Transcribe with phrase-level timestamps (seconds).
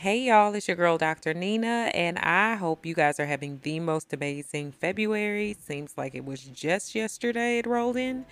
[0.00, 1.34] Hey y'all, it's your girl Dr.
[1.34, 5.54] Nina, and I hope you guys are having the most amazing February.
[5.60, 8.24] Seems like it was just yesterday it rolled in,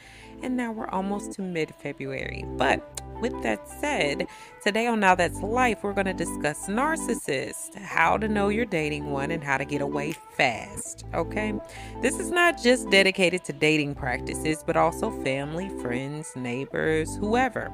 [0.42, 2.46] and now we're almost to mid February.
[2.56, 4.28] But with that said,
[4.62, 9.10] today on Now That's Life, we're going to discuss narcissists, how to know you're dating
[9.10, 11.04] one, and how to get away fast.
[11.12, 11.52] Okay?
[12.00, 17.70] This is not just dedicated to dating practices, but also family, friends, neighbors, whoever.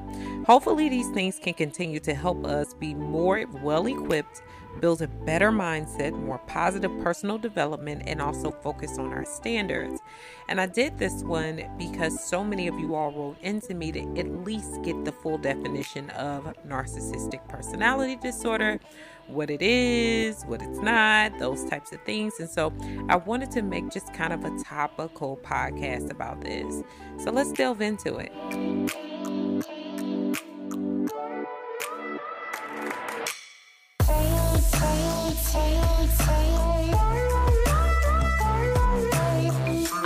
[0.47, 4.41] Hopefully, these things can continue to help us be more well equipped
[4.79, 10.01] builds a better mindset, more positive personal development, and also focus on our standards.
[10.49, 14.01] And I did this one because so many of you all wrote into me to
[14.17, 18.79] at least get the full definition of narcissistic personality disorder,
[19.27, 22.39] what it is, what it's not, those types of things.
[22.39, 22.73] And so
[23.09, 26.83] I wanted to make just kind of a topical podcast about this.
[27.17, 28.31] So let's delve into it.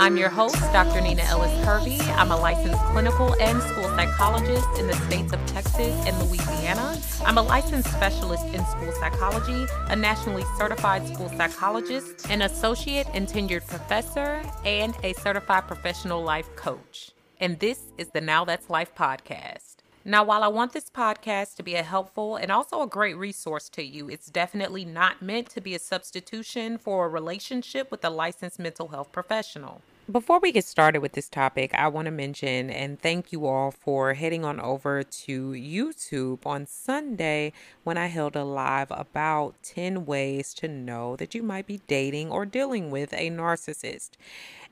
[0.00, 1.02] I'm your host, Dr.
[1.02, 2.00] Nina Ellis Hervey.
[2.12, 6.98] I'm a licensed clinical and school psychologist in the states of Texas and Louisiana.
[7.26, 13.28] I'm a licensed specialist in school psychology, a nationally certified school psychologist, an associate and
[13.28, 17.10] tenured professor, and a certified professional life coach.
[17.38, 19.69] And this is the Now That's Life podcast.
[20.10, 23.68] Now, while I want this podcast to be a helpful and also a great resource
[23.68, 28.10] to you, it's definitely not meant to be a substitution for a relationship with a
[28.10, 29.82] licensed mental health professional.
[30.10, 33.70] Before we get started with this topic, I want to mention and thank you all
[33.70, 37.52] for heading on over to YouTube on Sunday
[37.84, 42.32] when I held a live about 10 ways to know that you might be dating
[42.32, 44.10] or dealing with a narcissist.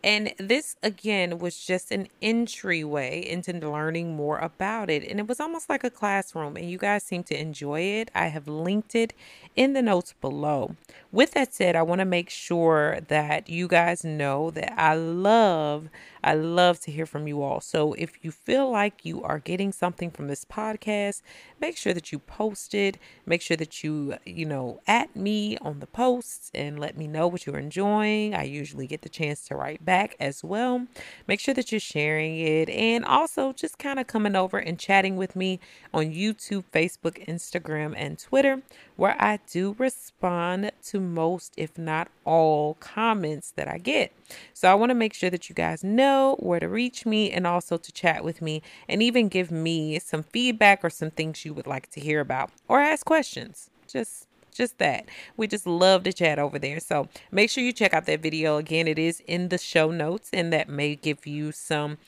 [0.04, 5.02] And this, again, was just an entryway into learning more about it.
[5.08, 8.10] And it was almost like a classroom, and you guys seem to enjoy it.
[8.14, 9.12] I have linked it
[9.56, 10.76] in the notes below.
[11.10, 15.88] With that said, I want to make sure that you guys know that I love
[16.28, 17.62] I love to hear from you all.
[17.62, 21.22] So if you feel like you are getting something from this podcast,
[21.58, 22.98] make sure that you post it.
[23.24, 27.26] Make sure that you, you know, at me on the posts and let me know
[27.28, 28.34] what you're enjoying.
[28.34, 30.86] I usually get the chance to write back as well.
[31.26, 35.16] Make sure that you're sharing it and also just kind of coming over and chatting
[35.16, 35.60] with me
[35.94, 38.60] on YouTube, Facebook, Instagram, and Twitter,
[38.98, 44.12] where I do respond to most, if not all, comments that I get.
[44.52, 47.46] So I want to make sure that you guys know where to reach me and
[47.46, 51.54] also to chat with me and even give me some feedback or some things you
[51.54, 53.70] would like to hear about or ask questions.
[53.86, 55.06] Just just that.
[55.36, 56.80] We just love to chat over there.
[56.80, 58.56] So make sure you check out that video.
[58.56, 61.98] Again, it is in the show notes, and that may give you some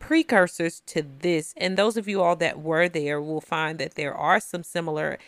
[0.00, 1.54] precursors to this.
[1.56, 5.20] And those of you all that were there will find that there are some similar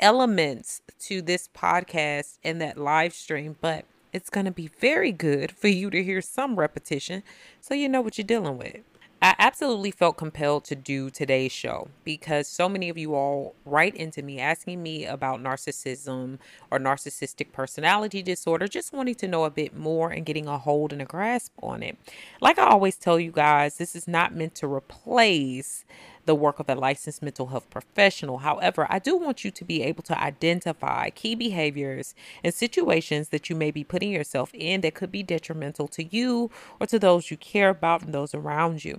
[0.00, 5.52] elements to this podcast and that live stream, but it's going to be very good
[5.52, 7.22] for you to hear some repetition
[7.60, 8.82] so you know what you're dealing with.
[9.20, 13.96] I absolutely felt compelled to do today's show because so many of you all write
[13.96, 16.38] into me asking me about narcissism
[16.70, 20.92] or narcissistic personality disorder, just wanting to know a bit more and getting a hold
[20.92, 21.98] and a grasp on it.
[22.40, 25.84] Like I always tell you guys, this is not meant to replace
[26.28, 28.38] the work of a licensed mental health professional.
[28.38, 33.48] However, I do want you to be able to identify key behaviors and situations that
[33.48, 37.30] you may be putting yourself in that could be detrimental to you or to those
[37.30, 38.98] you care about and those around you.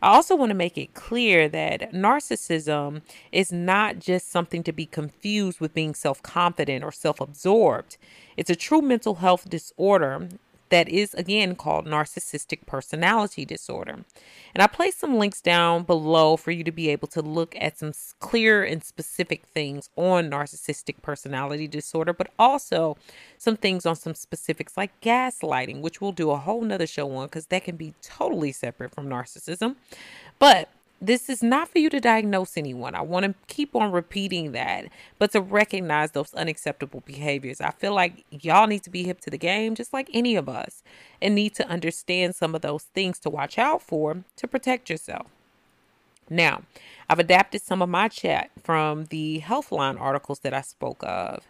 [0.00, 4.86] I also want to make it clear that narcissism is not just something to be
[4.86, 7.98] confused with being self confident or self absorbed.
[8.38, 10.30] It's a true mental health disorder
[10.70, 14.04] that is again called narcissistic personality disorder.
[14.54, 17.78] And I place some links down below for you to be able to look at
[17.78, 22.96] some clear and specific things on narcissistic personality disorder, but also
[23.36, 27.26] some things on some specifics like gaslighting, which we'll do a whole nother show on
[27.26, 29.76] because that can be totally separate from narcissism.
[30.38, 30.68] But
[31.00, 32.94] this is not for you to diagnose anyone.
[32.94, 34.86] I want to keep on repeating that,
[35.18, 37.60] but to recognize those unacceptable behaviors.
[37.60, 40.48] I feel like y'all need to be hip to the game, just like any of
[40.48, 40.82] us,
[41.22, 45.26] and need to understand some of those things to watch out for to protect yourself.
[46.28, 46.62] Now,
[47.08, 51.44] I've adapted some of my chat from the Healthline articles that I spoke of.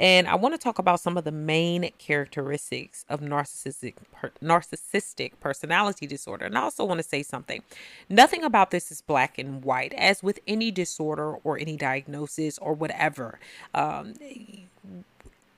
[0.00, 5.32] And I want to talk about some of the main characteristics of narcissistic per, narcissistic
[5.40, 6.46] personality disorder.
[6.46, 7.62] And I also want to say something.
[8.08, 12.72] Nothing about this is black and white, as with any disorder or any diagnosis or
[12.72, 13.38] whatever.
[13.74, 14.14] Um,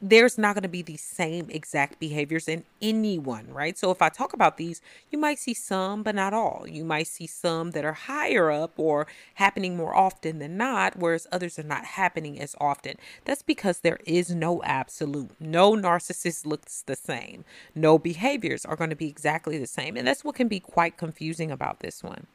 [0.04, 3.78] there's not going to be the same exact behaviors in anyone, right?
[3.78, 4.82] So if I talk about these,
[5.12, 6.64] you might see some, but not all.
[6.68, 11.28] You might see some that are higher up or happening more often than not, whereas
[11.30, 12.96] others are not happening as often.
[13.24, 15.30] That's because there is no absolute.
[15.38, 17.44] No narcissist looks the same.
[17.76, 19.96] No behaviors are going to be exactly the same.
[19.96, 22.26] And that's what can be quite confusing about this one.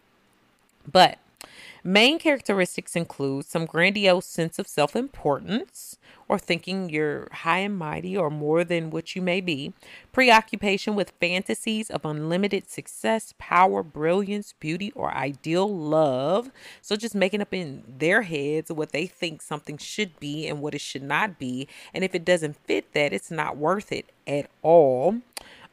[0.89, 1.19] But
[1.87, 5.97] Main characteristics include some grandiose sense of self importance
[6.27, 9.71] or thinking you're high and mighty or more than what you may be,
[10.11, 16.51] preoccupation with fantasies of unlimited success, power, brilliance, beauty, or ideal love.
[16.81, 20.75] So, just making up in their heads what they think something should be and what
[20.75, 21.69] it should not be.
[21.93, 25.21] And if it doesn't fit that, it's not worth it at all.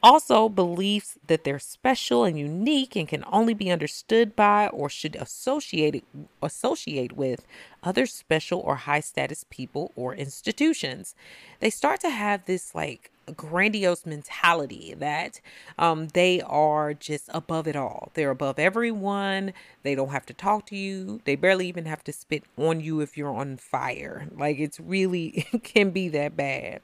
[0.05, 5.17] Also, beliefs that they're special and unique and can only be understood by or should
[5.17, 6.05] associate
[6.43, 7.47] associate with
[7.83, 11.15] other special or high status people or institutions.
[11.61, 15.41] They start to have this like grandiose mentality that
[15.79, 18.11] um, they are just above it all.
[18.15, 19.53] They're above everyone.
[19.83, 21.21] They don't have to talk to you.
[21.25, 24.29] They barely even have to spit on you if you're on fire.
[24.37, 26.81] Like it's really it can be that bad.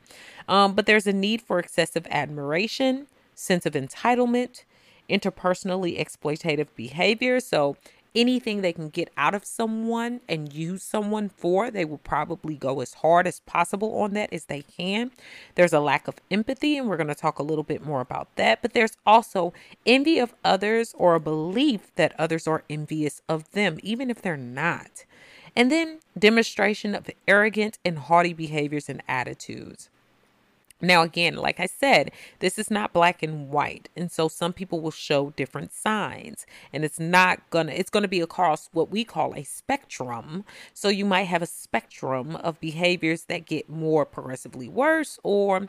[0.48, 4.64] Um, but there's a need for excessive admiration, sense of entitlement,
[5.08, 7.40] interpersonally exploitative behavior.
[7.40, 7.76] So
[8.14, 12.80] anything they can get out of someone and use someone for, they will probably go
[12.80, 15.10] as hard as possible on that as they can.
[15.54, 18.28] There's a lack of empathy, and we're going to talk a little bit more about
[18.36, 18.62] that.
[18.62, 19.52] But there's also
[19.86, 24.36] envy of others or a belief that others are envious of them, even if they're
[24.36, 25.04] not.
[25.56, 29.90] And then demonstration of arrogant and haughty behaviors and attitudes.
[30.80, 33.88] Now, again, like I said, this is not black and white.
[33.96, 36.46] And so some people will show different signs.
[36.72, 40.44] And it's not gonna, it's gonna be across what we call a spectrum.
[40.72, 45.68] So you might have a spectrum of behaviors that get more progressively worse or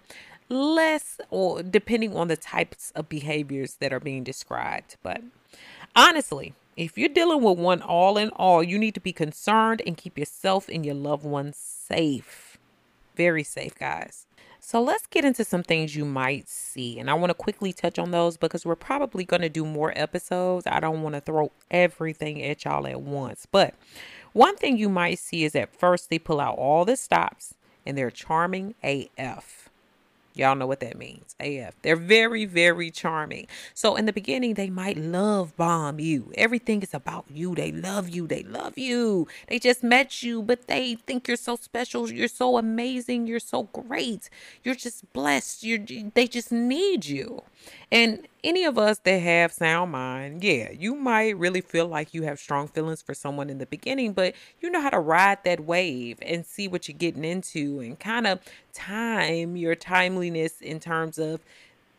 [0.49, 4.97] less, or depending on the types of behaviors that are being described.
[5.01, 5.21] But
[5.95, 9.97] honestly, if you're dealing with one all in all, you need to be concerned and
[9.97, 12.57] keep yourself and your loved ones safe.
[13.15, 14.25] Very safe, guys.
[14.63, 16.99] So let's get into some things you might see.
[16.99, 19.91] And I want to quickly touch on those because we're probably going to do more
[19.95, 20.67] episodes.
[20.67, 23.47] I don't want to throw everything at y'all at once.
[23.51, 23.73] But
[24.33, 27.55] one thing you might see is at first they pull out all the stops
[27.87, 29.70] and they're charming AF.
[30.33, 31.35] Y'all know what that means.
[31.39, 31.75] AF.
[31.81, 33.47] They're very, very charming.
[33.73, 36.31] So in the beginning, they might love bomb you.
[36.35, 37.53] Everything is about you.
[37.55, 38.27] They love you.
[38.27, 39.27] They love you.
[39.47, 42.11] They just met you, but they think you're so special.
[42.11, 43.27] You're so amazing.
[43.27, 44.29] You're so great.
[44.63, 45.63] You're just blessed.
[45.63, 45.79] You're
[46.13, 47.43] they just need you.
[47.91, 52.23] And any of us that have sound mind, yeah, you might really feel like you
[52.23, 55.61] have strong feelings for someone in the beginning, but you know how to ride that
[55.61, 58.39] wave and see what you're getting into and kind of
[58.73, 61.41] time your timeliness in terms of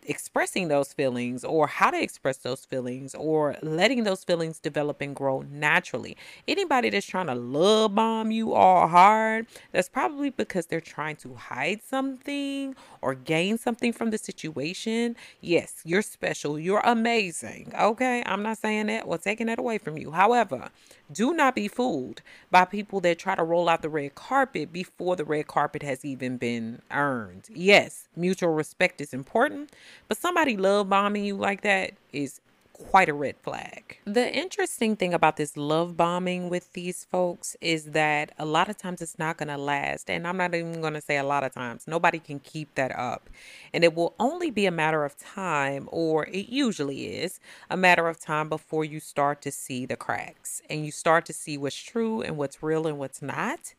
[0.04, 5.14] expressing those feelings or how to express those feelings or letting those feelings develop and
[5.14, 6.16] grow naturally.
[6.49, 11.34] Anybody that's trying to love bomb you all hard, that's probably because they're trying to
[11.34, 15.16] hide something or gain something from the situation.
[15.40, 16.58] Yes, you're special.
[16.58, 17.72] You're amazing.
[17.78, 18.22] Okay.
[18.26, 20.10] I'm not saying that or taking that away from you.
[20.12, 20.70] However,
[21.12, 25.16] do not be fooled by people that try to roll out the red carpet before
[25.16, 27.48] the red carpet has even been earned.
[27.52, 29.72] Yes, mutual respect is important,
[30.08, 32.40] but somebody love bombing you like that is
[32.82, 33.99] quite a red flag.
[34.05, 38.76] The interesting thing about this love bombing with these folks is that a lot of
[38.76, 40.11] times it's not going to last.
[40.11, 41.87] And I'm not even going to say a lot of times.
[41.87, 43.31] Nobody can keep that up.
[43.72, 48.08] And it will only be a matter of time, or it usually is a matter
[48.08, 51.77] of time before you start to see the cracks and you start to see what's
[51.77, 53.74] true and what's real and what's not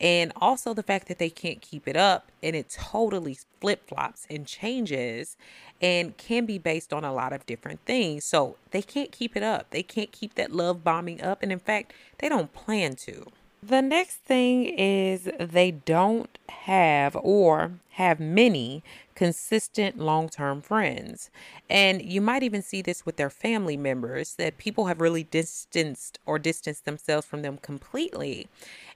[0.00, 4.26] and also the fact that they can't keep it up and it totally flip flops
[4.30, 5.36] and changes
[5.80, 8.24] and can be based on a lot of different things.
[8.24, 9.70] So they can't keep it up.
[9.70, 11.42] They can't keep that love bombing up.
[11.42, 13.26] And in fact, they don't plan to.
[13.62, 18.84] The next thing is they don't have or have many
[19.18, 21.28] consistent long term friends.
[21.68, 26.20] And you might even see this with their family members that people have really distanced
[26.24, 28.46] or distanced themselves from them completely.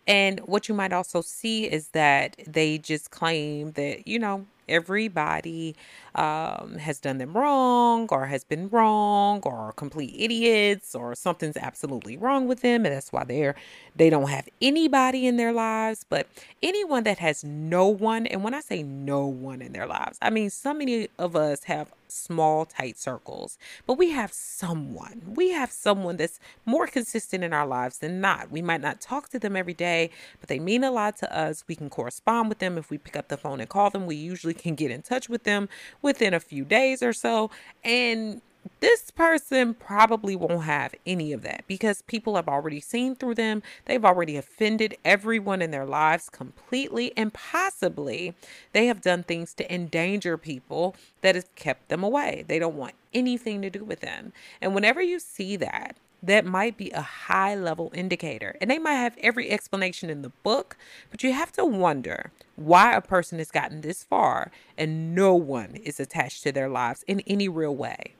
[0.07, 5.75] And what you might also see is that they just claim that, you know, everybody
[6.15, 12.17] um, has done them wrong or has been wrong or complete idiots or something's absolutely
[12.17, 13.55] wrong with them and that's why they're
[13.97, 16.27] they don't have anybody in their lives but
[16.63, 20.31] anyone that has no one and when i say no one in their lives i
[20.31, 25.23] mean so many of us have small, tight circles, but we have someone.
[25.35, 28.51] We have someone that's more consistent in our lives than not.
[28.51, 31.65] We might not talk to them every day, but they mean a lot to us.
[31.67, 32.77] We can correspond with them.
[32.79, 35.29] If we pick up the phone and call them, we usually can get in touch
[35.29, 35.69] with them
[36.03, 37.51] within a few days or so.
[37.83, 38.43] And
[38.81, 43.63] this person probably won't have any of that because people have already seen through them.
[43.87, 48.35] They've already offended everyone in their lives completely, and possibly
[48.73, 52.45] they have done things to endanger people that has kept them away.
[52.47, 54.33] They don't want anything to do with them.
[54.61, 58.57] And whenever you see that, that might be a high level indicator.
[58.61, 60.77] And they might have every explanation in the book,
[61.11, 65.77] but you have to wonder why a person has gotten this far and no one
[65.77, 68.15] is attached to their lives in any real way.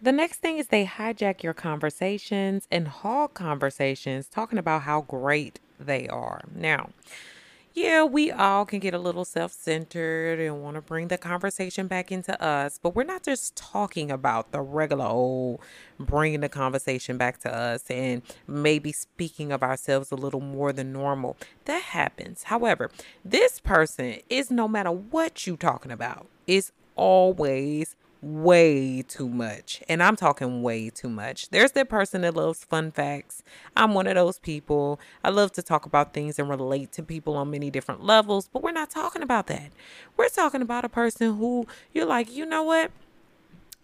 [0.00, 5.58] The next thing is they hijack your conversations and hog conversations, talking about how great
[5.80, 6.42] they are.
[6.54, 6.90] Now,
[7.76, 11.86] yeah, we all can get a little self centered and want to bring the conversation
[11.86, 15.60] back into us, but we're not just talking about the regular old
[15.98, 20.90] bringing the conversation back to us and maybe speaking of ourselves a little more than
[20.90, 21.36] normal.
[21.66, 22.44] That happens.
[22.44, 22.90] However,
[23.22, 29.82] this person is no matter what you're talking about, is always way too much.
[29.88, 31.50] And I'm talking way too much.
[31.50, 33.42] There's that person that loves fun facts.
[33.76, 34.98] I'm one of those people.
[35.22, 38.62] I love to talk about things and relate to people on many different levels, but
[38.62, 39.70] we're not talking about that.
[40.16, 42.90] We're talking about a person who you're like, you know what?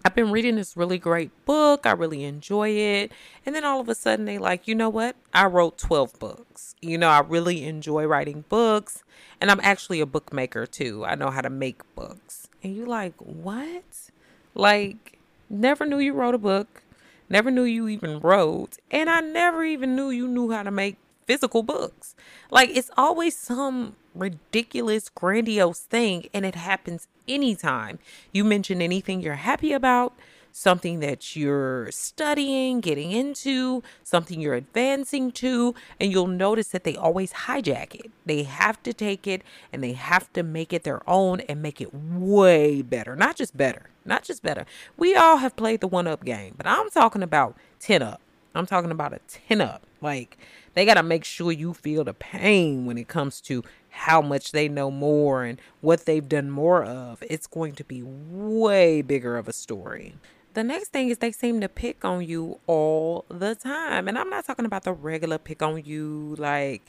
[0.04, 1.86] I've been reading this really great book.
[1.86, 3.12] I really enjoy it.
[3.46, 5.14] And then all of a sudden they like, you know what?
[5.32, 6.74] I wrote 12 books.
[6.80, 9.04] You know, I really enjoy writing books.
[9.40, 11.04] And I'm actually a bookmaker too.
[11.04, 12.48] I know how to make books.
[12.64, 14.10] And you like, what?
[14.54, 15.18] Like,
[15.48, 16.82] never knew you wrote a book,
[17.28, 20.96] never knew you even wrote, and I never even knew you knew how to make
[21.26, 22.14] physical books.
[22.50, 27.98] Like, it's always some ridiculous, grandiose thing, and it happens anytime
[28.32, 30.12] you mention anything you're happy about
[30.52, 36.94] something that you're studying, getting into, something you're advancing to, and you'll notice that they
[36.94, 38.10] always hijack it.
[38.26, 39.42] They have to take it
[39.72, 43.16] and they have to make it their own and make it way better.
[43.16, 44.66] Not just better, not just better.
[44.96, 48.20] We all have played the one up game, but I'm talking about 10 up.
[48.54, 49.82] I'm talking about a 10 up.
[50.02, 50.36] Like,
[50.74, 54.52] they got to make sure you feel the pain when it comes to how much
[54.52, 57.22] they know more and what they've done more of.
[57.28, 60.16] It's going to be way bigger of a story.
[60.54, 64.06] The next thing is they seem to pick on you all the time.
[64.06, 66.82] And I'm not talking about the regular pick on you like,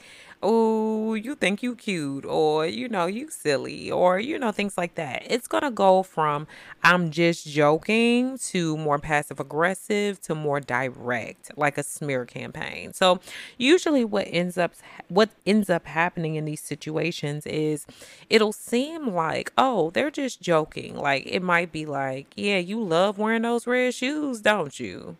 [0.43, 4.95] oh, you think you cute or you know, you silly or you know things like
[4.95, 5.23] that.
[5.25, 6.47] It's going to go from
[6.83, 12.93] I'm just joking to more passive aggressive to more direct, like a smear campaign.
[12.93, 13.19] So,
[13.57, 14.73] usually what ends up
[15.07, 17.85] what ends up happening in these situations is
[18.29, 23.17] it'll seem like, "Oh, they're just joking." Like it might be like, "Yeah, you love
[23.17, 25.17] wearing those red shoes, don't you?"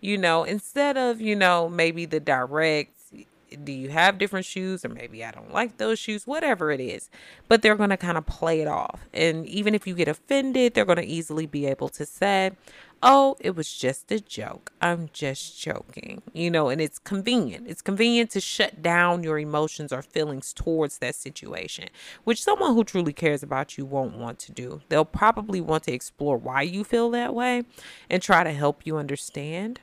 [0.00, 2.93] You know, instead of, you know, maybe the direct
[3.62, 7.10] do you have different shoes or maybe I don't like those shoes, whatever it is.
[7.48, 9.00] But they're going to kind of play it off.
[9.12, 12.52] And even if you get offended, they're going to easily be able to say,
[13.02, 14.72] oh, it was just a joke.
[14.80, 16.22] I'm just joking.
[16.32, 17.68] You know, and it's convenient.
[17.68, 21.90] It's convenient to shut down your emotions or feelings towards that situation,
[22.24, 24.80] which someone who truly cares about you won't want to do.
[24.88, 27.64] They'll probably want to explore why you feel that way
[28.08, 29.80] and try to help you understand.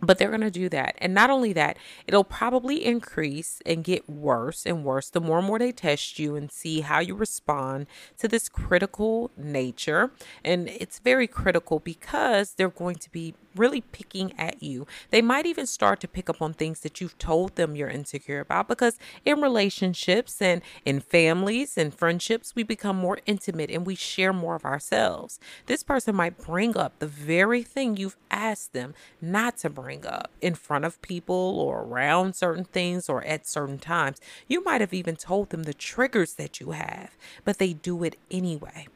[0.00, 0.94] But they're going to do that.
[0.98, 1.76] And not only that,
[2.06, 6.36] it'll probably increase and get worse and worse the more and more they test you
[6.36, 7.86] and see how you respond
[8.18, 10.12] to this critical nature.
[10.44, 14.86] And it's very critical because they're going to be really picking at you.
[15.10, 18.40] They might even start to pick up on things that you've told them you're insecure
[18.40, 23.94] about because in relationships and in families and friendships, we become more intimate and we
[23.94, 25.38] share more of ourselves.
[25.66, 30.30] This person might bring up the very thing you've asked them not to bring up
[30.40, 34.20] in front of people or around certain things or at certain times.
[34.46, 38.16] You might have even told them the triggers that you have, but they do it
[38.30, 38.88] anyway.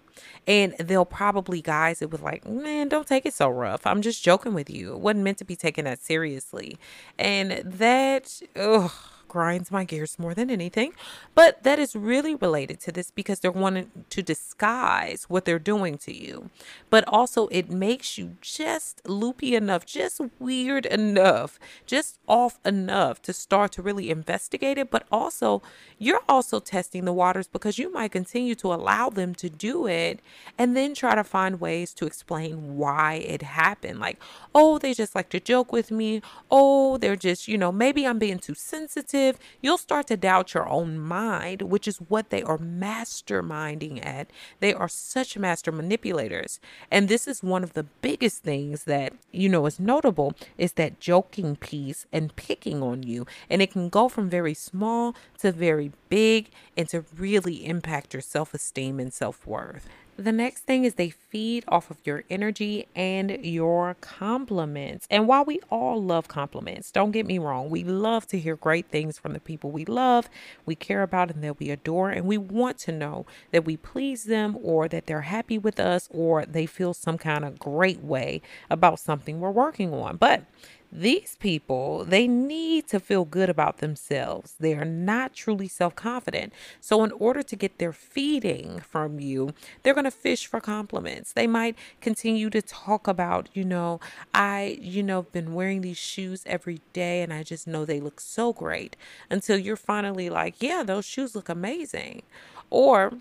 [0.47, 3.87] And they'll probably guys it with like, man, don't take it so rough.
[3.87, 4.93] I'm just joking with you.
[4.93, 6.79] It wasn't meant to be taken that seriously.
[7.19, 8.93] And that, ugh,
[9.33, 10.93] grinds my gears more than anything.
[11.35, 15.97] But that is really related to this because they're wanting to disguise what they're doing
[15.99, 16.51] to you.
[16.91, 23.33] But also, it makes you just loopy enough, just weird enough, just off enough to
[23.33, 24.91] start to really investigate it.
[24.91, 25.63] But also,
[25.99, 30.21] you're also testing the waters because you might continue to allow them to do it
[30.59, 33.99] and then try to find ways to explain why it happened.
[33.99, 34.21] Like,
[34.55, 36.21] oh, they just like to joke with me.
[36.51, 39.22] Oh, they're just, you know, maybe I'm being too sensitive.
[39.61, 44.31] You'll start to doubt your own mind, which is what they are masterminding at.
[44.61, 46.61] They are such master manipulators.
[46.91, 51.01] And this is one of the biggest things that, you know, is notable is that
[51.01, 53.27] joking piece and picking on you.
[53.49, 58.23] And it can go from very small to very big and to really impact your
[58.23, 59.89] self esteem and self worth.
[60.19, 65.07] The next thing is they feed off of your energy and your compliments.
[65.11, 68.87] And while we all love compliments, don't get me wrong, we love to hear great
[68.89, 70.29] things from the people we love,
[70.67, 72.11] we care about, and that we adore.
[72.11, 76.09] And we want to know that we please them or that they're happy with us
[76.11, 80.19] or they feel some kind of great way about something we're working on.
[80.19, 80.45] But
[80.93, 84.55] these people, they need to feel good about themselves.
[84.61, 86.53] They are not truly self confident.
[86.81, 91.33] So, in order to get their feeding from you, they're going to fish for compliments.
[91.33, 94.01] They might continue to talk about, you know,
[94.35, 98.21] I, you know, been wearing these shoes every day and I just know they look
[98.21, 98.95] so great
[99.31, 102.23] until you're finally like, yeah, those shoes look amazing.
[102.71, 103.13] Or,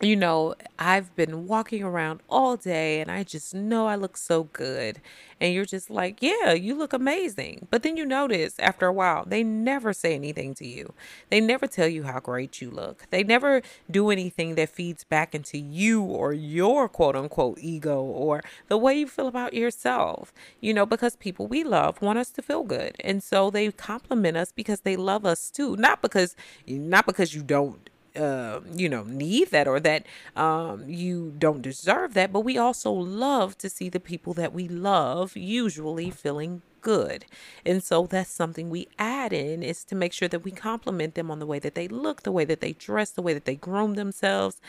[0.00, 4.44] you know, I've been walking around all day and I just know I look so
[4.44, 5.00] good.
[5.40, 7.66] And you're just like, yeah, you look amazing.
[7.68, 10.94] But then you notice after a while, they never say anything to you.
[11.30, 13.06] They never tell you how great you look.
[13.10, 18.42] They never do anything that feeds back into you or your quote unquote ego or
[18.68, 20.32] the way you feel about yourself.
[20.60, 22.94] You know, because people we love want us to feel good.
[23.00, 25.76] And so they compliment us because they love us too.
[25.76, 26.36] Not because
[26.68, 32.14] not because you don't uh, you know, need that or that um, you don't deserve
[32.14, 32.32] that.
[32.32, 37.26] But we also love to see the people that we love usually feeling good.
[37.66, 41.30] And so that's something we add in is to make sure that we compliment them
[41.30, 43.56] on the way that they look, the way that they dress, the way that they
[43.56, 44.60] groom themselves.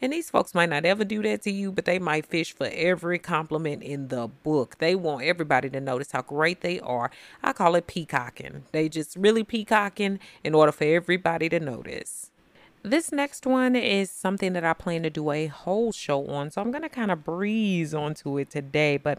[0.00, 2.68] And these folks might not ever do that to you, but they might fish for
[2.72, 4.78] every compliment in the book.
[4.78, 7.10] They want everybody to notice how great they are.
[7.42, 8.64] I call it peacocking.
[8.72, 12.30] They just really peacocking in order for everybody to notice.
[12.82, 16.50] This next one is something that I plan to do a whole show on.
[16.50, 18.96] So I'm going to kind of breeze onto it today.
[18.96, 19.18] But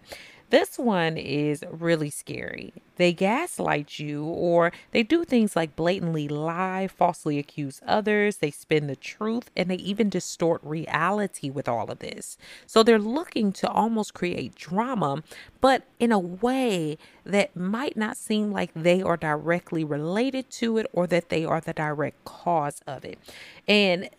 [0.49, 2.73] this one is really scary.
[2.95, 8.87] They gaslight you, or they do things like blatantly lie, falsely accuse others, they spin
[8.87, 12.37] the truth, and they even distort reality with all of this.
[12.65, 15.23] So they're looking to almost create drama,
[15.61, 20.87] but in a way that might not seem like they are directly related to it
[20.91, 23.19] or that they are the direct cause of it.
[23.67, 24.09] And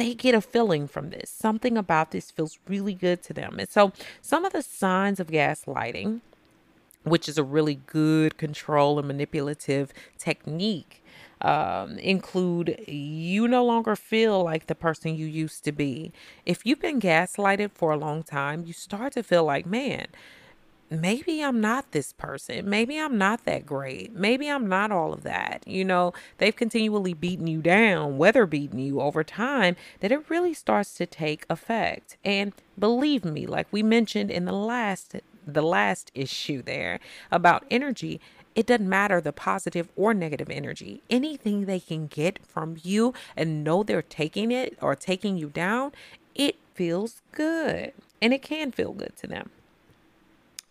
[0.00, 1.30] they get a feeling from this.
[1.30, 3.58] Something about this feels really good to them.
[3.58, 6.20] And so, some of the signs of gaslighting,
[7.04, 11.02] which is a really good control and manipulative technique,
[11.42, 16.12] um, include you no longer feel like the person you used to be.
[16.46, 20.06] If you've been gaslighted for a long time, you start to feel like, man,
[20.90, 22.68] maybe I'm not this person.
[22.68, 24.12] Maybe I'm not that great.
[24.14, 25.62] Maybe I'm not all of that.
[25.66, 30.52] You know, they've continually beaten you down, weather beaten you over time, that it really
[30.52, 32.16] starts to take effect.
[32.24, 37.00] And believe me, like we mentioned in the last the last issue there
[37.30, 38.20] about energy,
[38.54, 41.02] it doesn't matter the positive or negative energy.
[41.08, 45.92] Anything they can get from you and know they're taking it or taking you down,
[46.34, 47.92] it feels good.
[48.20, 49.50] And it can feel good to them.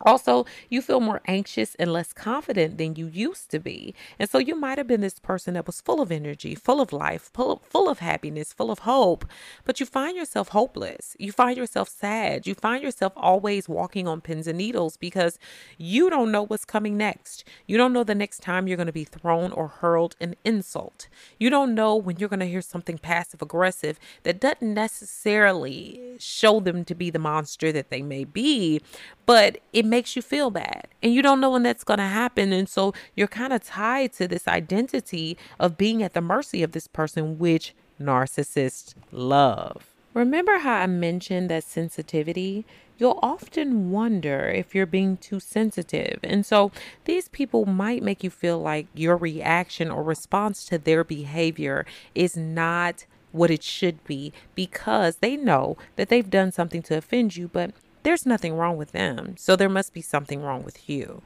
[0.05, 3.93] Also, you feel more anxious and less confident than you used to be.
[4.17, 6.93] And so you might have been this person that was full of energy, full of
[6.93, 9.25] life, full of, full of happiness, full of hope,
[9.65, 11.15] but you find yourself hopeless.
[11.19, 12.47] You find yourself sad.
[12.47, 15.37] You find yourself always walking on pins and needles because
[15.77, 17.43] you don't know what's coming next.
[17.67, 21.07] You don't know the next time you're going to be thrown or hurled an insult.
[21.39, 26.59] You don't know when you're going to hear something passive aggressive that doesn't necessarily show
[26.59, 28.81] them to be the monster that they may be,
[29.25, 32.53] but it makes you feel bad and you don't know when that's going to happen
[32.53, 36.71] and so you're kind of tied to this identity of being at the mercy of
[36.71, 42.65] this person which narcissists love remember how i mentioned that sensitivity
[42.99, 46.19] you'll often wonder if you're being too sensitive.
[46.21, 46.71] And so
[47.05, 52.35] these people might make you feel like your reaction or response to their behavior is
[52.35, 57.47] not what it should be because they know that they've done something to offend you,
[57.47, 57.71] but
[58.03, 61.21] there's nothing wrong with them, so there must be something wrong with you.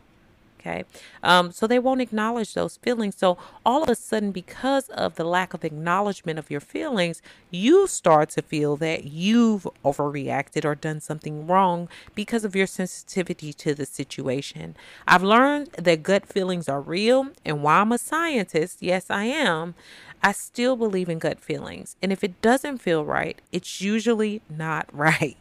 [0.65, 0.85] Okay.
[1.21, 3.17] Um, so they won't acknowledge those feelings.
[3.17, 7.85] So all of a sudden, because of the lack of acknowledgement of your feelings, you
[7.85, 13.75] start to feel that you've overreacted or done something wrong because of your sensitivity to
[13.75, 14.77] the situation.
[15.05, 17.27] I've learned that gut feelings are real.
[17.43, 19.75] And while I'm a scientist, yes, I am,
[20.23, 21.97] I still believe in gut feelings.
[22.01, 25.35] And if it doesn't feel right, it's usually not right.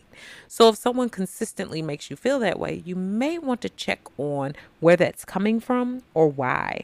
[0.49, 4.55] So if someone consistently makes you feel that way, you may want to check on
[4.81, 6.83] where that's coming from or why.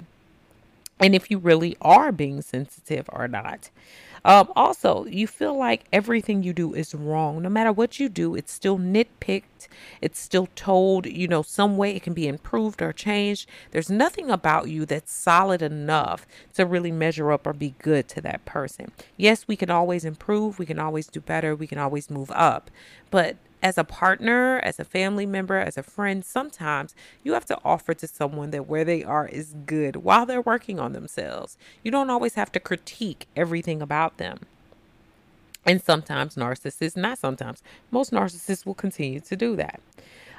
[1.00, 3.70] And if you really are being sensitive or not.
[4.28, 7.40] Um, also, you feel like everything you do is wrong.
[7.40, 9.68] No matter what you do, it's still nitpicked.
[10.02, 13.48] It's still told, you know, some way it can be improved or changed.
[13.70, 18.20] There's nothing about you that's solid enough to really measure up or be good to
[18.20, 18.92] that person.
[19.16, 20.58] Yes, we can always improve.
[20.58, 21.56] We can always do better.
[21.56, 22.70] We can always move up.
[23.10, 26.94] But as a partner, as a family member, as a friend, sometimes
[27.24, 30.78] you have to offer to someone that where they are is good while they're working
[30.78, 31.56] on themselves.
[31.82, 34.40] You don't always have to critique everything about them.
[35.66, 39.80] And sometimes narcissists, not sometimes, most narcissists will continue to do that.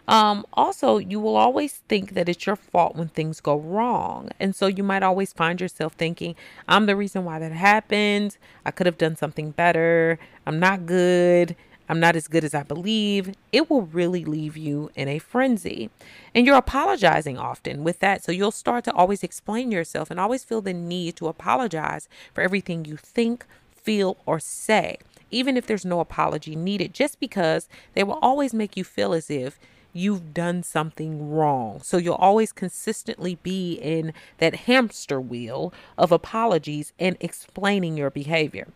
[0.07, 4.29] Um, also, you will always think that it's your fault when things go wrong.
[4.39, 6.35] And so you might always find yourself thinking,
[6.67, 8.37] I'm the reason why that happened.
[8.65, 10.17] I could have done something better.
[10.47, 11.55] I'm not good.
[11.89, 15.89] I'm not as good as I believe, it will really leave you in a frenzy.
[16.35, 18.23] And you're apologizing often with that.
[18.23, 22.41] So you'll start to always explain yourself and always feel the need to apologize for
[22.41, 24.97] everything you think, feel, or say,
[25.31, 29.31] even if there's no apology needed, just because they will always make you feel as
[29.31, 29.59] if
[29.91, 31.81] you've done something wrong.
[31.81, 38.67] So you'll always consistently be in that hamster wheel of apologies and explaining your behavior.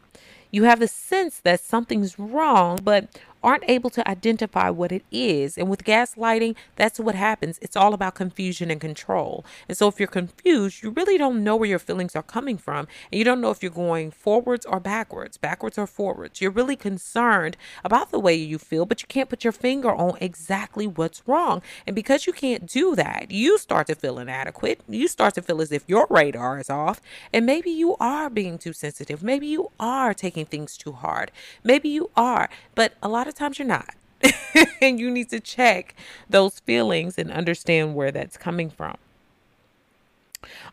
[0.53, 5.57] You have the sense that something's wrong, but aren't able to identify what it is.
[5.57, 7.59] And with gaslighting, that's what happens.
[7.61, 9.45] It's all about confusion and control.
[9.67, 12.87] And so if you're confused, you really don't know where your feelings are coming from.
[13.11, 16.41] And you don't know if you're going forwards or backwards, backwards or forwards.
[16.41, 20.17] You're really concerned about the way you feel, but you can't put your finger on
[20.21, 21.61] exactly what's wrong.
[21.85, 24.81] And because you can't do that, you start to feel inadequate.
[24.87, 27.01] You start to feel as if your radar is off.
[27.33, 29.21] And maybe you are being too sensitive.
[29.21, 31.31] Maybe you are taking things too hard.
[31.63, 32.49] Maybe you are.
[32.75, 33.95] But a lot of of times you're not.
[34.81, 35.95] and you need to check
[36.29, 38.95] those feelings and understand where that's coming from.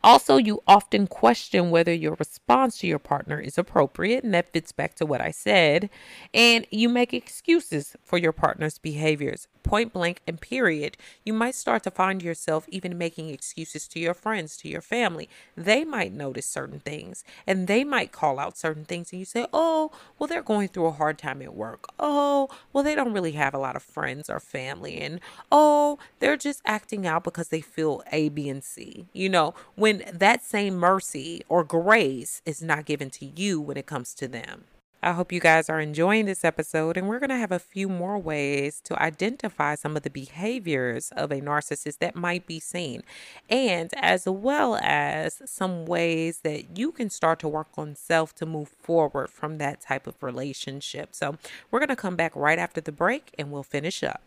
[0.02, 4.72] Also, you often question whether your response to your partner is appropriate, and that fits
[4.72, 5.90] back to what I said.
[6.34, 10.96] And you make excuses for your partner's behaviors, point blank and period.
[11.24, 15.28] You might start to find yourself even making excuses to your friends, to your family.
[15.56, 19.46] They might notice certain things and they might call out certain things, and you say,
[19.52, 21.86] Oh, well, they're going through a hard time at work.
[21.98, 24.98] Oh, well, they don't really have a lot of friends or family.
[25.00, 25.20] And
[25.50, 29.06] oh, they're just acting out because they feel A, B, and C.
[29.12, 33.86] You know, when that same mercy or grace is not given to you when it
[33.86, 34.64] comes to them.
[35.02, 37.88] I hope you guys are enjoying this episode, and we're going to have a few
[37.88, 43.02] more ways to identify some of the behaviors of a narcissist that might be seen,
[43.48, 48.44] and as well as some ways that you can start to work on self to
[48.44, 51.14] move forward from that type of relationship.
[51.14, 51.38] So,
[51.70, 54.20] we're going to come back right after the break and we'll finish up.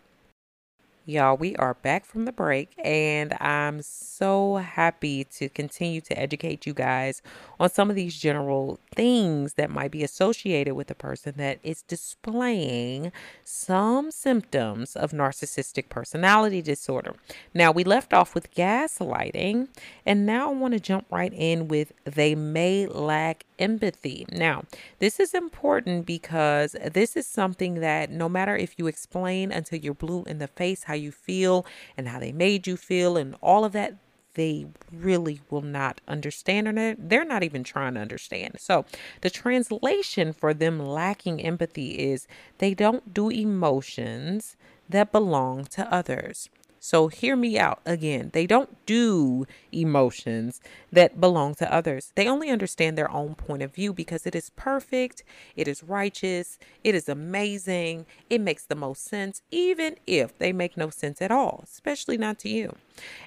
[1.05, 6.65] Y'all, we are back from the break, and I'm so happy to continue to educate
[6.65, 7.21] you guys
[7.59, 11.81] on some of these general things that might be associated with a person that is
[11.81, 13.11] displaying
[13.43, 17.15] some symptoms of narcissistic personality disorder.
[17.53, 19.67] Now, we left off with gaslighting,
[20.05, 24.25] and now I want to jump right in with they may lack empathy.
[24.31, 24.63] Now,
[24.99, 29.93] this is important because this is something that no matter if you explain until you're
[29.93, 31.65] blue in the face how you feel
[31.97, 33.95] and how they made you feel and all of that,
[34.35, 38.55] they really will not understand or they're not even trying to understand.
[38.59, 38.85] So,
[39.21, 42.27] the translation for them lacking empathy is
[42.59, 44.55] they don't do emotions
[44.89, 46.49] that belong to others.
[46.85, 48.31] So hear me out again.
[48.33, 50.59] They don't do emotions
[50.91, 52.11] that belong to others.
[52.15, 55.23] They only understand their own point of view because it is perfect,
[55.55, 60.75] it is righteous, it is amazing, it makes the most sense, even if they make
[60.75, 62.75] no sense at all, especially not to you.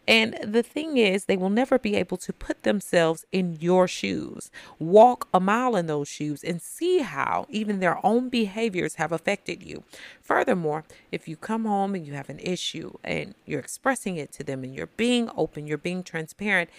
[0.08, 4.50] And the thing is, they will never be able to put themselves in your shoes,
[4.78, 9.62] walk a mile in those shoes, and see how even their own behaviors have affected
[9.62, 9.82] you.
[10.22, 14.44] Furthermore, if you come home and you have an issue and you're expressing it to
[14.44, 16.70] them and you're being open, you're being transparent,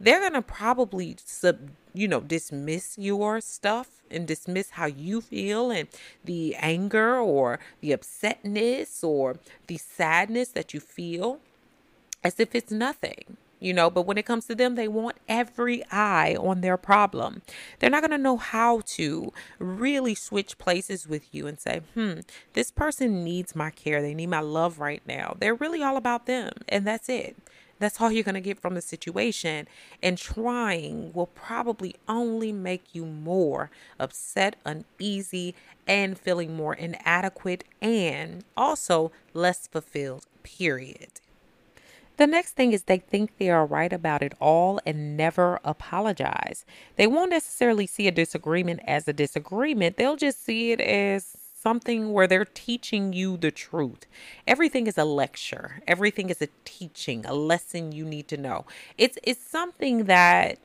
[0.00, 5.70] they're going to probably sub you know dismiss your stuff and dismiss how you feel
[5.70, 5.88] and
[6.24, 9.36] the anger or the upsetness or
[9.68, 11.40] the sadness that you feel
[12.24, 15.82] as if it's nothing you know, but when it comes to them, they want every
[15.90, 17.40] eye on their problem.
[17.78, 22.20] They're not going to know how to really switch places with you and say, hmm,
[22.52, 24.02] this person needs my care.
[24.02, 25.34] They need my love right now.
[25.40, 27.38] They're really all about them, and that's it.
[27.78, 29.66] That's all you're going to get from the situation.
[30.02, 35.54] And trying will probably only make you more upset, uneasy,
[35.86, 41.20] and feeling more inadequate and also less fulfilled, period.
[42.16, 46.64] The next thing is they think they are right about it all and never apologize.
[46.96, 52.12] They won't necessarily see a disagreement as a disagreement, they'll just see it as something
[52.12, 54.06] where they're teaching you the truth.
[54.46, 55.80] Everything is a lecture.
[55.88, 58.66] Everything is a teaching, a lesson you need to know.
[58.98, 60.58] It's it's something that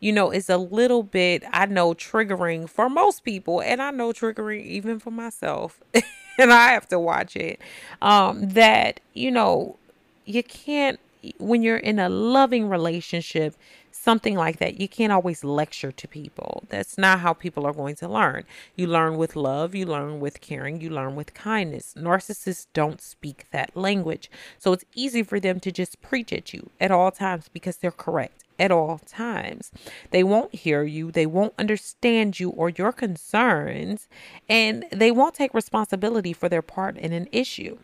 [0.00, 4.12] you know is a little bit I know triggering for most people and I know
[4.12, 5.82] triggering even for myself.
[6.38, 7.60] and I have to watch it.
[8.00, 9.76] Um that you know
[10.24, 10.98] you can't
[11.38, 13.54] when you're in a loving relationship
[13.90, 16.64] something like that you can't always lecture to people.
[16.68, 18.44] That's not how people are going to learn.
[18.76, 21.94] You learn with love you learn with caring you learn with kindness.
[21.96, 24.30] Narcissists don't speak that language.
[24.58, 27.90] So it's easy for them to just preach at you at all times because they're
[27.90, 29.70] correct at all times.
[30.10, 34.08] They won't hear you, they won't understand you or your concerns,
[34.48, 37.78] and they won't take responsibility for their part in an issue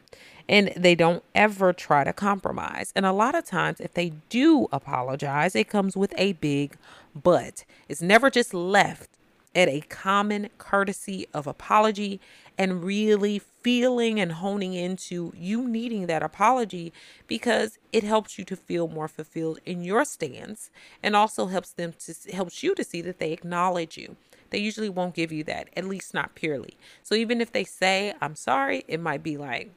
[0.50, 2.92] and they don't ever try to compromise.
[2.96, 6.76] And a lot of times, if they do apologize, it comes with a big
[7.14, 7.64] but.
[7.88, 9.10] It's never just left
[9.54, 12.20] at a common courtesy of apology
[12.58, 16.92] and really feeling and honing into you needing that apology
[17.26, 20.70] because it helps you to feel more fulfilled in your stance
[21.02, 24.16] and also helps them to helps you to see that they acknowledge you
[24.50, 28.14] they usually won't give you that at least not purely so even if they say
[28.20, 29.70] i'm sorry it might be like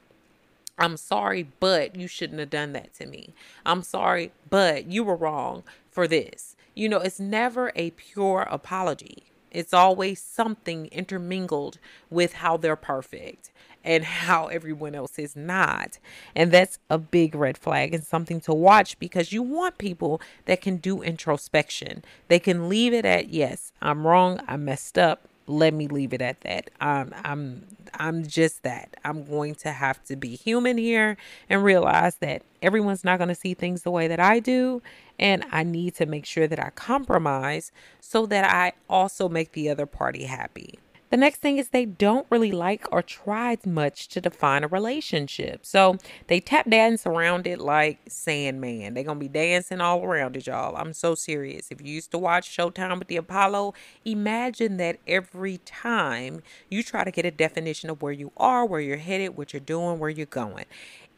[0.78, 3.34] I'm sorry, but you shouldn't have done that to me.
[3.66, 6.56] I'm sorry, but you were wrong for this.
[6.74, 9.26] You know, it's never a pure apology.
[9.52, 11.78] It's always something intermingled
[12.10, 13.52] with how they're perfect
[13.84, 16.00] and how everyone else is not.
[16.36, 20.62] And that's a big red flag and something to watch because you want people that
[20.62, 22.04] can do introspection.
[22.28, 25.28] They can leave it at, yes, I'm wrong, I messed up.
[25.46, 26.70] Let me leave it at that.
[26.80, 27.66] Um, I'm
[27.96, 28.96] I'm just that.
[29.04, 31.18] I'm going to have to be human here
[31.50, 34.82] and realize that everyone's not going to see things the way that I do.
[35.20, 39.70] And I need to make sure that I compromise so that I also make the
[39.70, 40.80] other party happy.
[41.14, 45.64] The next thing is they don't really like or try much to define a relationship.
[45.64, 48.96] So they tap dance around it like Sandman.
[48.96, 50.76] They're going to be dancing all around it, y'all.
[50.76, 51.68] I'm so serious.
[51.70, 57.04] If you used to watch Showtime with the Apollo, imagine that every time you try
[57.04, 60.10] to get a definition of where you are, where you're headed, what you're doing, where
[60.10, 60.66] you're going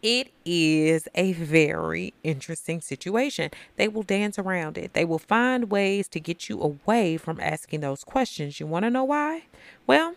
[0.06, 3.50] it is a very interesting situation.
[3.76, 4.94] They will dance around it.
[4.94, 8.60] They will find ways to get you away from asking those questions.
[8.60, 9.46] You want to know why?
[9.88, 10.14] Well,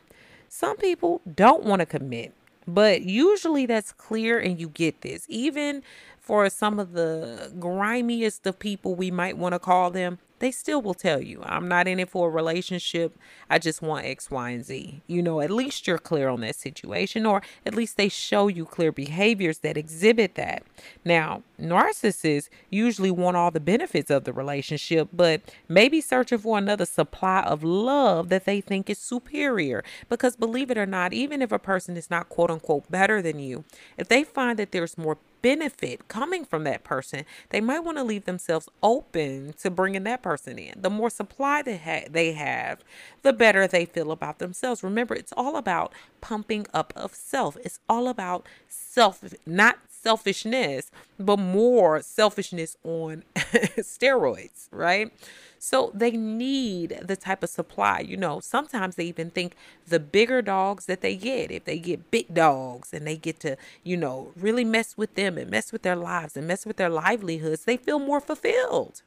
[0.47, 2.35] some people don't want to commit,
[2.67, 5.25] but usually that's clear and you get this.
[5.27, 5.83] Even
[6.21, 10.81] for some of the grimiest of people, we might want to call them, they still
[10.83, 13.17] will tell you, I'm not in it for a relationship.
[13.51, 15.03] I just want X, Y, and Z.
[15.07, 18.65] You know, at least you're clear on that situation, or at least they show you
[18.65, 20.63] clear behaviors that exhibit that.
[21.05, 26.87] Now, narcissists usually want all the benefits of the relationship, but maybe searching for another
[26.87, 29.83] supply of love that they think is superior.
[30.09, 33.39] Because believe it or not, even if a person is not quote unquote better than
[33.39, 33.65] you,
[33.97, 38.05] if they find that there's more benefit coming from that person, they might want to
[38.05, 40.81] leave themselves open to bringing that person in.
[40.81, 42.81] The more supply they, ha- they have,
[43.23, 44.83] the better they feel about themselves.
[44.83, 47.57] Remember, it's all about pumping up of self.
[47.65, 55.13] It's all about self, not selfishness, but more selfishness on steroids, right?
[55.59, 58.01] So they need the type of supply.
[58.01, 59.55] You know, sometimes they even think
[59.87, 63.57] the bigger dogs that they get, if they get big dogs and they get to,
[63.83, 66.89] you know, really mess with them and mess with their lives and mess with their
[66.89, 69.03] livelihoods, they feel more fulfilled.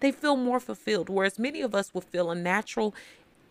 [0.00, 1.08] They feel more fulfilled.
[1.08, 2.94] Whereas many of us will feel a natural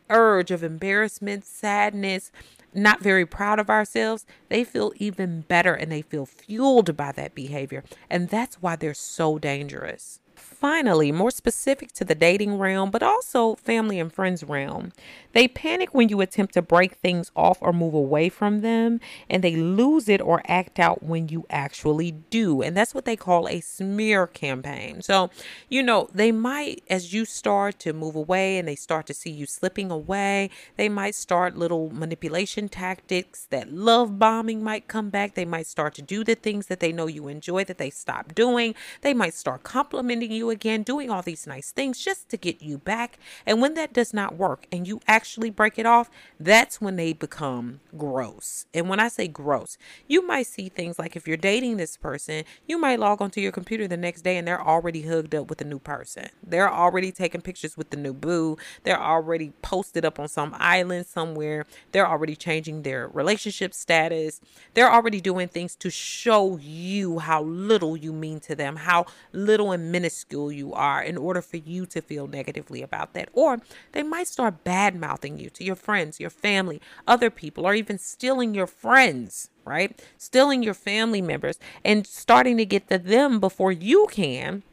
[0.10, 2.32] urge of embarrassment, sadness,
[2.74, 7.36] not very proud of ourselves, they feel even better and they feel fueled by that
[7.36, 7.84] behavior.
[8.10, 10.20] And that's why they're so dangerous.
[10.64, 14.94] Finally, more specific to the dating realm, but also family and friends realm,
[15.34, 19.44] they panic when you attempt to break things off or move away from them, and
[19.44, 22.62] they lose it or act out when you actually do.
[22.62, 25.02] And that's what they call a smear campaign.
[25.02, 25.30] So,
[25.68, 29.32] you know, they might, as you start to move away and they start to see
[29.32, 33.48] you slipping away, they might start little manipulation tactics.
[33.50, 35.34] That love bombing might come back.
[35.34, 38.34] They might start to do the things that they know you enjoy that they stop
[38.34, 38.76] doing.
[39.02, 42.78] They might start complimenting you again, doing all these nice things just to get you
[42.78, 43.20] back.
[43.46, 47.12] And when that does not work and you actually break it off, that's when they
[47.12, 48.66] become gross.
[48.74, 52.46] And when I say gross, you might see things like if you're dating this person,
[52.68, 55.60] you might log onto your computer the next day and they're already hooked up with
[55.60, 56.30] a new person.
[56.42, 58.58] They're already taking pictures with the new boo.
[58.84, 61.66] They're already posted up on some island somewhere.
[61.92, 64.40] They're already changing their relationship status.
[64.74, 69.72] They're already doing things to show you how little you mean to them, how little
[69.72, 73.30] and minuscule you are in order for you to feel negatively about that.
[73.34, 77.74] Or they might start bad mouthing you to your friends, your family, other people, or
[77.74, 80.02] even stealing your friends, right?
[80.18, 84.64] Stealing your family members and starting to get to them before you can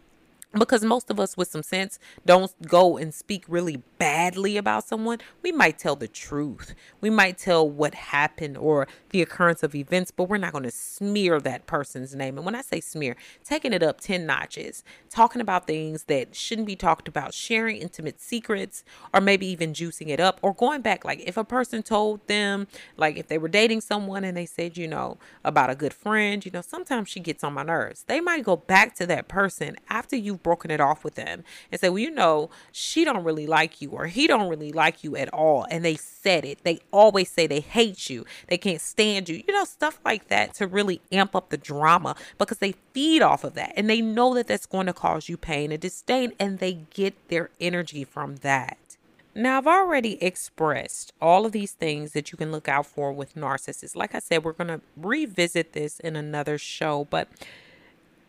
[0.52, 5.18] because most of us with some sense don't go and speak really badly about someone.
[5.42, 6.74] We might tell the truth.
[7.00, 10.70] We might tell what happened or the occurrence of events but we're not going to
[10.70, 12.36] smear that person's name.
[12.36, 16.66] And when i say smear taking it up 10 notches talking about things that shouldn't
[16.66, 21.04] be talked about sharing intimate secrets or maybe even juicing it up or going back
[21.04, 24.76] like if a person told them like if they were dating someone and they said
[24.76, 28.04] you know about a good friend you know sometimes she gets on my nerves.
[28.06, 31.88] They might go back to that person after broken it off with them and say,
[31.88, 35.32] well, you know, she don't really like you or he don't really like you at
[35.32, 35.66] all.
[35.70, 36.64] And they said it.
[36.64, 38.24] They always say they hate you.
[38.48, 39.42] They can't stand you.
[39.46, 43.44] You know, stuff like that to really amp up the drama because they feed off
[43.44, 46.58] of that and they know that that's going to cause you pain and disdain and
[46.58, 48.78] they get their energy from that.
[49.34, 53.36] Now, I've already expressed all of these things that you can look out for with
[53.36, 53.94] narcissists.
[53.94, 57.28] Like I said, we're going to revisit this in another show, but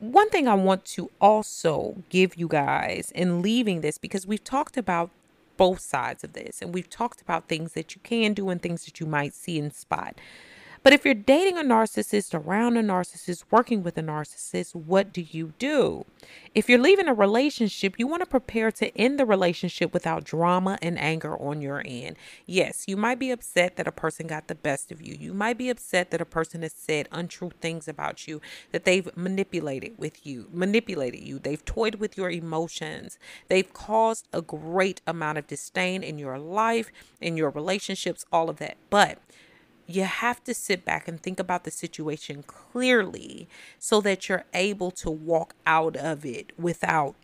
[0.01, 4.75] one thing I want to also give you guys in leaving this, because we've talked
[4.75, 5.11] about
[5.57, 8.85] both sides of this and we've talked about things that you can do and things
[8.85, 10.15] that you might see in spot.
[10.83, 15.21] But if you're dating a narcissist, around a narcissist, working with a narcissist, what do
[15.21, 16.05] you do?
[16.55, 20.79] If you're leaving a relationship, you want to prepare to end the relationship without drama
[20.81, 22.15] and anger on your end.
[22.47, 25.15] Yes, you might be upset that a person got the best of you.
[25.19, 28.41] You might be upset that a person has said untrue things about you,
[28.71, 31.37] that they've manipulated with you, manipulated you.
[31.37, 33.19] They've toyed with your emotions.
[33.49, 38.57] They've caused a great amount of disdain in your life, in your relationships, all of
[38.57, 38.77] that.
[38.89, 39.19] But
[39.87, 43.47] you have to sit back and think about the situation clearly
[43.79, 47.15] so that you're able to walk out of it without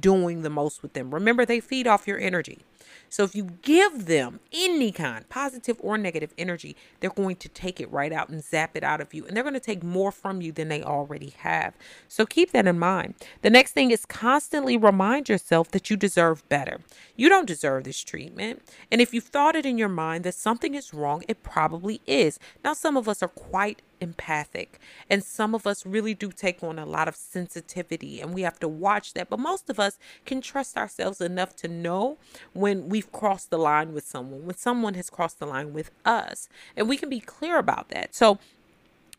[0.00, 1.14] doing the most with them.
[1.14, 2.64] Remember, they feed off your energy.
[3.08, 7.80] So if you give them any kind, positive or negative energy, they're going to take
[7.80, 9.26] it right out and zap it out of you.
[9.26, 11.74] And they're going to take more from you than they already have.
[12.08, 13.14] So keep that in mind.
[13.42, 16.80] The next thing is constantly remind yourself that you deserve better.
[17.16, 18.62] You don't deserve this treatment.
[18.90, 22.38] And if you've thought it in your mind that something is wrong, it probably is.
[22.64, 24.78] Now, some of us are quite empathic.
[25.08, 28.58] And some of us really do take on a lot of sensitivity and we have
[28.60, 29.28] to watch that.
[29.28, 32.18] But most of us can trust ourselves enough to know
[32.52, 36.48] when we've crossed the line with someone, when someone has crossed the line with us.
[36.76, 38.14] And we can be clear about that.
[38.14, 38.38] So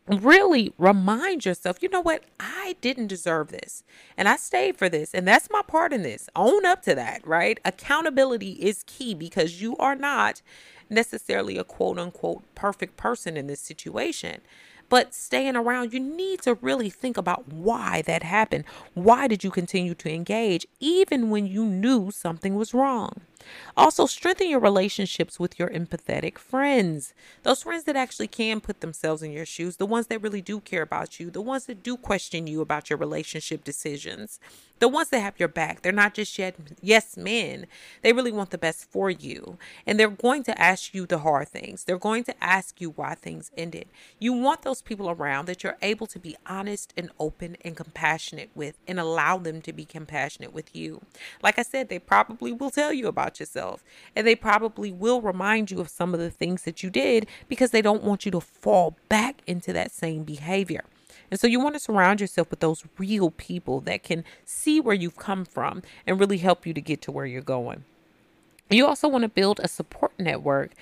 [0.06, 2.24] really remind yourself, you know what?
[2.38, 3.84] I didn't deserve this.
[4.16, 5.14] And I stayed for this.
[5.14, 6.28] And that's my part in this.
[6.34, 7.60] Own up to that, right?
[7.64, 10.42] Accountability is key because you are not
[10.88, 14.40] necessarily a quote unquote perfect person in this situation
[14.90, 18.64] but staying around, you need to really think about why that happened.
[18.92, 23.22] Why did you continue to engage even when you knew something was wrong?
[23.76, 27.14] Also, strengthen your relationships with your empathetic friends.
[27.42, 30.60] Those friends that actually can put themselves in your shoes, the ones that really do
[30.60, 34.40] care about you, the ones that do question you about your relationship decisions,
[34.80, 35.82] the ones that have your back.
[35.82, 37.66] They're not just yet yes men.
[38.02, 39.58] They really want the best for you.
[39.86, 41.84] And they're going to ask you the hard things.
[41.84, 43.88] They're going to ask you why things ended.
[44.18, 48.50] You want those people around that you're able to be honest and open and compassionate
[48.54, 51.02] with and allow them to be compassionate with you.
[51.42, 53.84] Like I said, they probably will tell you about yourself.
[54.16, 57.70] And they probably will remind you of some of the things that you did because
[57.70, 60.84] they don't want you to fall back into that same behavior.
[61.30, 64.94] And so you want to surround yourself with those real people that can see where
[64.94, 67.84] you've come from and really help you to get to where you're going.
[68.68, 70.72] You also want to build a support network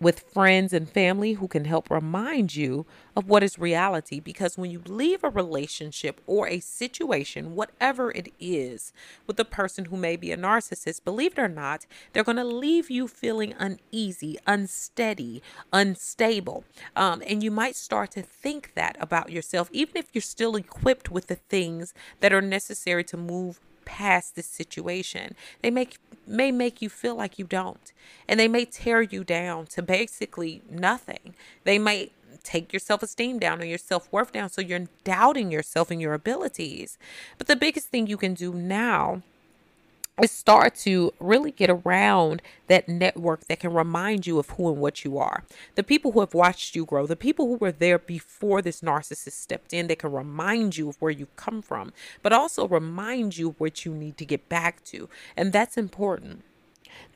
[0.00, 4.20] with friends and family who can help remind you of what is reality.
[4.20, 8.92] Because when you leave a relationship or a situation, whatever it is,
[9.26, 12.44] with a person who may be a narcissist, believe it or not, they're going to
[12.44, 16.64] leave you feeling uneasy, unsteady, unstable.
[16.94, 21.10] Um, and you might start to think that about yourself, even if you're still equipped
[21.10, 25.34] with the things that are necessary to move past this situation.
[25.62, 25.96] They make
[26.26, 27.92] may make you feel like you don't.
[28.28, 31.34] And they may tear you down to basically nothing.
[31.64, 32.10] They may
[32.44, 34.50] take your self esteem down or your self worth down.
[34.50, 36.98] So you're doubting yourself and your abilities.
[37.38, 39.22] But the biggest thing you can do now
[40.22, 44.80] is start to really get around that network that can remind you of who and
[44.80, 45.44] what you are.
[45.74, 49.32] The people who have watched you grow, the people who were there before this narcissist
[49.32, 53.54] stepped in, they can remind you of where you've come from, but also remind you
[53.58, 55.08] what you need to get back to.
[55.36, 56.42] And that's important.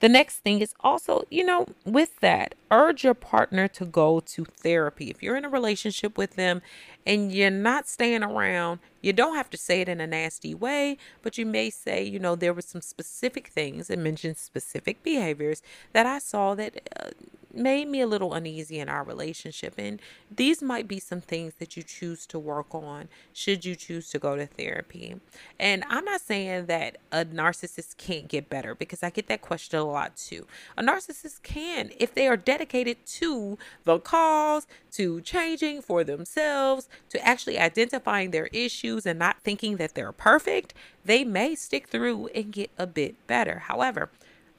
[0.01, 4.45] The next thing is also, you know, with that, urge your partner to go to
[4.45, 5.11] therapy.
[5.11, 6.63] If you're in a relationship with them
[7.07, 10.97] and you're not staying around, you don't have to say it in a nasty way,
[11.23, 15.63] but you may say, you know, there were some specific things and mention specific behaviors
[15.93, 17.11] that I saw that uh,
[17.55, 19.75] made me a little uneasy in our relationship.
[19.77, 20.01] And
[20.35, 24.19] these might be some things that you choose to work on should you choose to
[24.19, 25.17] go to therapy.
[25.59, 29.79] And I'm not saying that a narcissist can't get better because I get that question
[29.79, 30.47] a lot too.
[30.77, 37.25] A narcissist can if they are dedicated to the cause, to changing for themselves, to
[37.27, 40.75] actually identifying their issues and not thinking that they're perfect,
[41.05, 43.61] they may stick through and get a bit better.
[43.61, 44.11] However,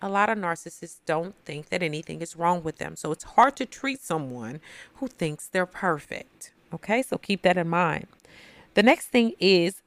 [0.02, 2.96] a lot of narcissists don't think that anything is wrong with them.
[2.96, 4.60] So it's hard to treat someone
[4.96, 6.52] who thinks they're perfect.
[6.74, 8.08] Okay, so keep that in mind.
[8.74, 9.82] The next thing is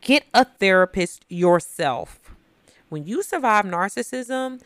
[0.00, 2.34] get a therapist yourself.
[2.88, 4.60] When you survive narcissism,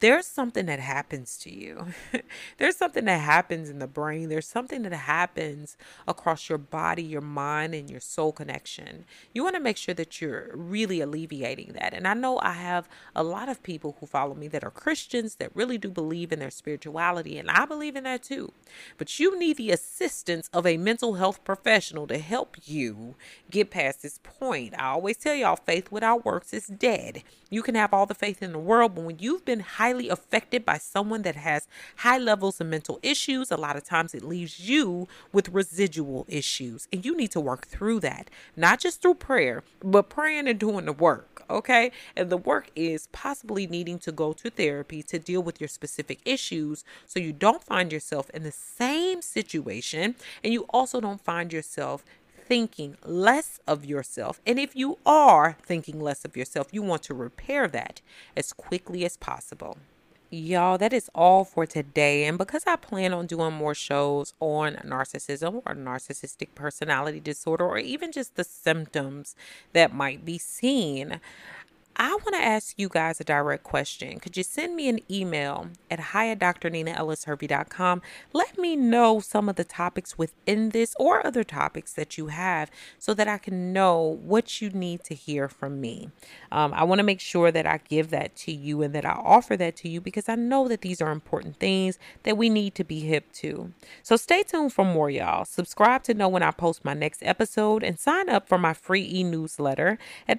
[0.00, 1.86] there's something that happens to you.
[2.58, 4.28] there's something that happens in the brain.
[4.28, 5.76] There's something that happens
[6.06, 9.04] across your body, your mind, and your soul connection.
[9.32, 11.94] You want to make sure that you're really alleviating that.
[11.94, 15.36] And I know I have a lot of people who follow me that are Christians
[15.36, 18.52] that really do believe in their spirituality, and I believe in that too.
[18.98, 23.14] But you need the assistance of a mental health professional to help you
[23.50, 24.74] get past this point.
[24.78, 27.22] I always tell y'all faith without works is dead.
[27.48, 30.64] You can have all the faith in the world, but when you've been highly affected
[30.64, 31.68] by someone that has
[31.98, 36.88] high levels of mental issues, a lot of times it leaves you with residual issues.
[36.92, 40.86] And you need to work through that, not just through prayer, but praying and doing
[40.86, 41.44] the work.
[41.48, 41.92] Okay.
[42.16, 46.18] And the work is possibly needing to go to therapy to deal with your specific
[46.24, 51.52] issues so you don't find yourself in the same situation and you also don't find
[51.52, 52.04] yourself
[52.46, 54.40] thinking less of yourself.
[54.46, 58.00] And if you are thinking less of yourself, you want to repair that
[58.36, 59.78] as quickly as possible.
[60.28, 62.24] Y'all, that is all for today.
[62.24, 67.78] And because I plan on doing more shows on narcissism or narcissistic personality disorder, or
[67.78, 69.36] even just the symptoms
[69.72, 71.20] that might be seen,
[71.98, 74.20] I want to ask you guys a direct question.
[74.20, 78.02] Could you send me an email at hi at drninaellishervey.com?
[78.34, 82.70] Let me know some of the topics within this or other topics that you have
[82.98, 86.10] so that I can know what you need to hear from me.
[86.52, 89.12] Um, I want to make sure that I give that to you and that I
[89.12, 92.74] offer that to you because I know that these are important things that we need
[92.74, 93.72] to be hip to.
[94.02, 95.46] So stay tuned for more, y'all.
[95.46, 99.08] Subscribe to know when I post my next episode and sign up for my free
[99.10, 100.38] e newsletter at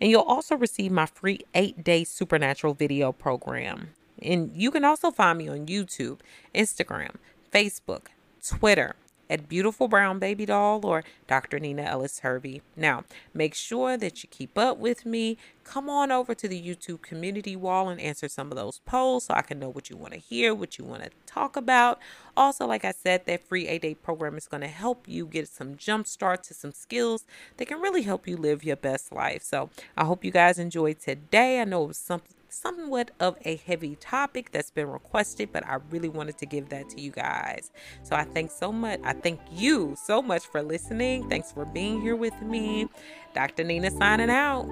[0.00, 3.90] and you'll also receive my free eight day supernatural video program.
[4.20, 6.20] And you can also find me on YouTube,
[6.54, 7.14] Instagram,
[7.52, 8.06] Facebook,
[8.44, 8.96] Twitter
[9.30, 11.58] at Beautiful Brown Baby Doll or Dr.
[11.58, 12.62] Nina Ellis Hervey.
[12.76, 13.04] Now,
[13.34, 15.36] make sure that you keep up with me.
[15.64, 19.34] Come on over to the YouTube community wall and answer some of those polls so
[19.34, 21.98] I can know what you want to hear, what you want to talk about.
[22.36, 25.48] Also, like I said, that free eight day program is going to help you get
[25.48, 27.24] some jump start to some skills
[27.58, 29.42] that can really help you live your best life.
[29.42, 31.60] So, I hope you guys enjoyed today.
[31.60, 35.78] I know it was something somewhat of a heavy topic that's been requested, but I
[35.90, 37.70] really wanted to give that to you guys.
[38.02, 39.00] So I thank so much.
[39.04, 41.28] I thank you so much for listening.
[41.28, 42.88] Thanks for being here with me.
[43.34, 43.64] Dr.
[43.64, 44.66] Nina signing out.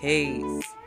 [0.00, 0.79] Peace.